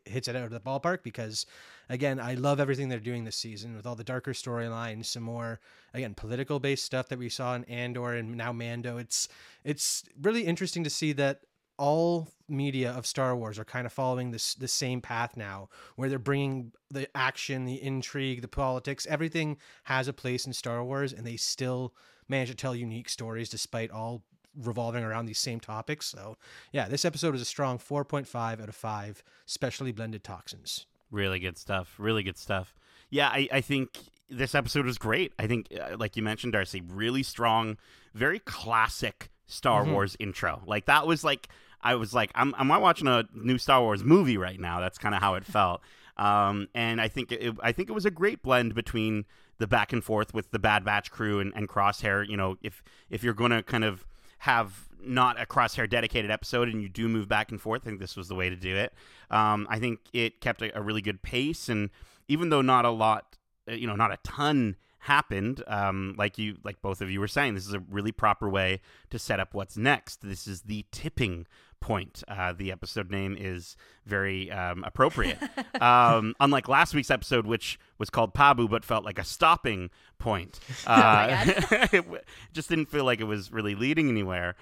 [0.04, 1.46] hits it out of the ballpark because
[1.88, 5.60] again I love everything they're doing this season with all the darker storylines some more
[5.94, 8.98] again political based stuff that we saw in Andor and now Mando.
[8.98, 9.28] It's
[9.64, 11.40] it's really interesting to see that
[11.78, 16.08] all media of Star Wars are kind of following this the same path now where
[16.08, 21.12] they're bringing the action the intrigue the politics everything has a place in Star Wars
[21.12, 21.94] and they still
[22.28, 24.22] manage to tell unique stories despite all
[24.56, 26.06] revolving around these same topics.
[26.06, 26.36] So,
[26.72, 30.86] yeah, this episode is a strong 4.5 out of 5 specially blended toxins.
[31.10, 31.94] Really good stuff.
[31.98, 32.74] Really good stuff.
[33.10, 33.98] Yeah, I, I think
[34.30, 35.32] this episode was great.
[35.38, 37.76] I think, uh, like you mentioned, Darcy, really strong,
[38.14, 39.92] very classic Star Mhm.
[39.92, 40.62] Wars intro.
[40.66, 41.48] Like that was like
[41.82, 44.80] I was like, I'm am I watching a new Star Wars movie right now?
[44.80, 45.82] That's kind of how it felt.
[46.16, 49.24] Um, and I think it, I think it was a great blend between
[49.58, 52.26] the back and forth with the Bad Batch crew and, and Crosshair.
[52.26, 54.06] You know, if if you're going to kind of
[54.42, 58.00] have not a crosshair dedicated episode and you do move back and forth, I think
[58.00, 58.92] this was the way to do it.
[59.30, 61.90] Um, I think it kept a, a really good pace, and
[62.26, 63.36] even though not a lot,
[63.68, 67.28] uh, you know, not a ton happened, um, like you, like both of you were
[67.28, 68.80] saying, this is a really proper way
[69.10, 70.22] to set up what's next.
[70.22, 71.46] This is the tipping
[71.80, 72.22] point.
[72.28, 73.76] Uh, the episode name is
[74.06, 75.38] very um, appropriate.
[75.80, 80.58] um, unlike last week's episode, which was called Pabu but felt like a stopping point.
[80.86, 81.44] Uh,
[81.92, 82.20] it w-
[82.52, 84.56] just didn't feel like it was really leading anywhere.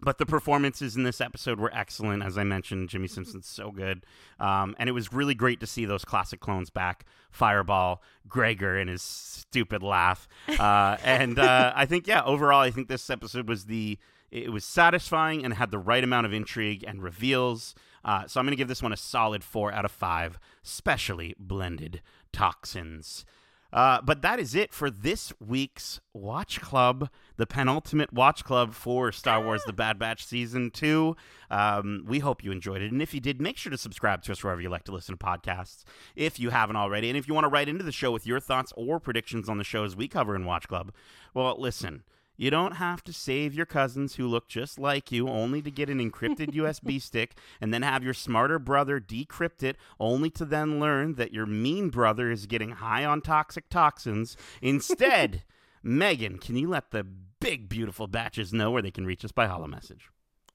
[0.00, 2.22] But the performances in this episode were excellent.
[2.22, 4.04] As I mentioned, Jimmy Simpson's so good.
[4.40, 8.90] Um, and it was really great to see those classic clones back Fireball, Gregor, and
[8.90, 10.28] his stupid laugh.
[10.58, 13.98] Uh, and uh, I think, yeah, overall, I think this episode was the.
[14.30, 17.72] It was satisfying and had the right amount of intrigue and reveals.
[18.04, 21.36] Uh, so I'm going to give this one a solid four out of five, specially
[21.38, 23.24] blended toxins.
[23.72, 29.12] Uh, but that is it for this week's Watch Club, the penultimate Watch Club for
[29.12, 31.16] Star Wars The Bad Batch Season 2.
[31.50, 32.92] Um, we hope you enjoyed it.
[32.92, 35.16] And if you did, make sure to subscribe to us wherever you like to listen
[35.16, 37.08] to podcasts if you haven't already.
[37.08, 39.58] And if you want to write into the show with your thoughts or predictions on
[39.58, 40.92] the shows we cover in Watch Club,
[41.32, 42.04] well, listen.
[42.36, 45.88] You don't have to save your cousins who look just like you only to get
[45.88, 50.80] an encrypted USB stick and then have your smarter brother decrypt it only to then
[50.80, 54.36] learn that your mean brother is getting high on toxic toxins.
[54.60, 55.44] Instead,
[55.84, 59.46] Megan, can you let the big, beautiful batches know where they can reach us by
[59.46, 60.08] holo message?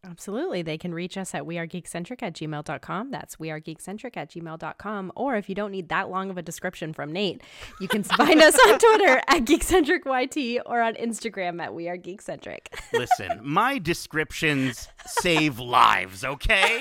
[0.03, 0.61] Absolutely.
[0.61, 3.11] They can reach us at wearegeekcentric at gmail.com.
[3.11, 5.11] That's wearegeekcentric at gmail.com.
[5.15, 7.41] Or if you don't need that long of a description from Nate,
[7.81, 12.67] you can find us on Twitter at geekcentricyt or on Instagram at wearegeekcentric.
[12.93, 16.79] Listen, my descriptions save lives, okay?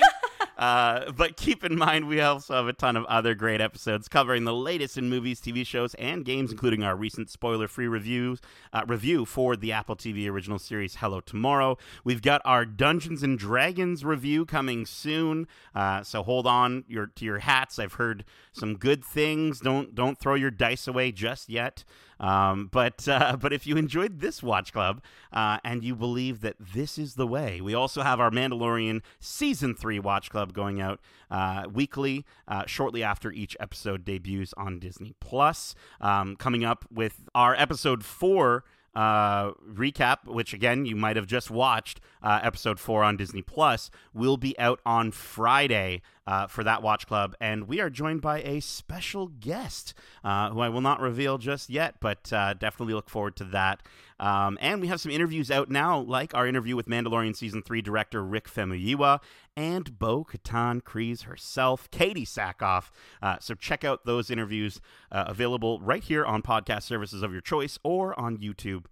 [0.59, 4.43] Uh, but keep in mind, we also have a ton of other great episodes covering
[4.43, 8.41] the latest in movies, TV shows, and games, including our recent spoiler-free reviews
[8.73, 11.77] uh, review for the Apple TV original series Hello Tomorrow.
[12.03, 17.23] We've got our Dungeons and Dragons review coming soon, uh, so hold on your to
[17.23, 17.79] your hats.
[17.79, 19.61] I've heard some good things.
[19.61, 21.85] Don't don't throw your dice away just yet.
[22.19, 25.01] Um, but uh, but if you enjoyed this watch club
[25.31, 29.75] uh, and you believe that this is the way, we also have our Mandalorian season
[29.75, 30.99] three watch club going out
[31.31, 35.75] uh, weekly, uh, shortly after each episode debuts on Disney Plus.
[36.01, 38.63] Um, coming up with our episode four
[38.95, 43.89] uh, recap, which again you might have just watched, uh, episode four on Disney Plus,
[44.13, 48.41] will be out on Friday uh, for that watch club, and we are joined by
[48.41, 53.09] a special guest uh, who I will not reveal just yet, but uh, definitely look
[53.09, 53.81] forward to that.
[54.19, 57.81] Um, and we have some interviews out now, like our interview with Mandalorian season three
[57.81, 59.19] director Rick Famuyiwa
[59.55, 62.91] and Bo Katan Kryze herself, Katee Sackhoff.
[63.21, 67.41] Uh, so check out those interviews uh, available right here on podcast services of your
[67.41, 68.85] choice or on YouTube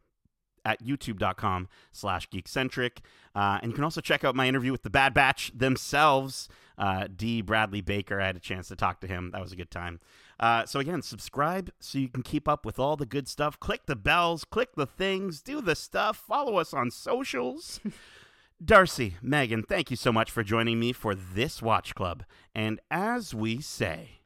[0.68, 2.98] at youtube.com slash geekcentric.
[3.34, 6.50] Uh, and you can also check out my interview with the Bad Batch themselves.
[6.78, 7.42] Uh, D.
[7.42, 9.32] Bradley Baker, I had a chance to talk to him.
[9.32, 10.00] That was a good time.
[10.40, 13.60] Uh, so again, subscribe so you can keep up with all the good stuff.
[13.60, 16.18] Click the bells, click the things, do the stuff.
[16.18, 17.80] Follow us on socials.
[18.64, 22.24] Darcy, Megan, thank you so much for joining me for this watch club.
[22.56, 24.22] And as we say,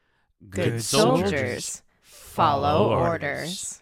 [0.50, 3.81] Good soldiers follow orders.